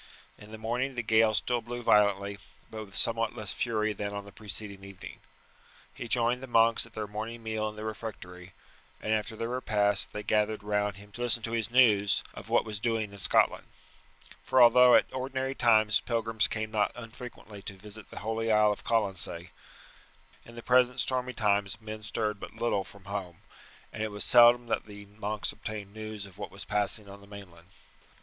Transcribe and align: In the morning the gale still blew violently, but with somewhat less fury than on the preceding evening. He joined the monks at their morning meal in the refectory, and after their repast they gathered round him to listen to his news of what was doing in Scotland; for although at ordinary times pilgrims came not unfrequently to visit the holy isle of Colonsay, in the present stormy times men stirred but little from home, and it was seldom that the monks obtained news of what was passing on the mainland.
In 0.35 0.49
the 0.51 0.57
morning 0.57 0.95
the 0.95 1.03
gale 1.03 1.35
still 1.35 1.61
blew 1.61 1.83
violently, 1.83 2.39
but 2.71 2.85
with 2.85 2.95
somewhat 2.95 3.35
less 3.35 3.53
fury 3.53 3.93
than 3.93 4.15
on 4.15 4.25
the 4.25 4.31
preceding 4.31 4.83
evening. 4.83 5.19
He 5.93 6.07
joined 6.07 6.41
the 6.41 6.47
monks 6.47 6.87
at 6.87 6.93
their 6.93 7.05
morning 7.05 7.43
meal 7.43 7.69
in 7.69 7.75
the 7.75 7.85
refectory, 7.85 8.53
and 8.99 9.13
after 9.13 9.35
their 9.35 9.49
repast 9.49 10.11
they 10.11 10.23
gathered 10.23 10.63
round 10.63 10.97
him 10.97 11.11
to 11.11 11.21
listen 11.21 11.43
to 11.43 11.51
his 11.51 11.69
news 11.69 12.23
of 12.33 12.49
what 12.49 12.65
was 12.65 12.79
doing 12.79 13.13
in 13.13 13.19
Scotland; 13.19 13.67
for 14.43 14.59
although 14.59 14.95
at 14.95 15.05
ordinary 15.13 15.53
times 15.53 15.99
pilgrims 15.99 16.47
came 16.47 16.71
not 16.71 16.91
unfrequently 16.95 17.61
to 17.61 17.77
visit 17.77 18.09
the 18.09 18.21
holy 18.21 18.51
isle 18.51 18.71
of 18.71 18.83
Colonsay, 18.83 19.51
in 20.43 20.55
the 20.55 20.63
present 20.63 20.99
stormy 20.99 21.33
times 21.33 21.79
men 21.79 22.01
stirred 22.01 22.39
but 22.39 22.55
little 22.55 22.83
from 22.83 23.05
home, 23.05 23.43
and 23.93 24.01
it 24.01 24.09
was 24.09 24.23
seldom 24.25 24.65
that 24.65 24.87
the 24.87 25.05
monks 25.05 25.51
obtained 25.51 25.93
news 25.93 26.25
of 26.25 26.39
what 26.39 26.49
was 26.49 26.65
passing 26.65 27.07
on 27.07 27.21
the 27.21 27.27
mainland. 27.27 27.67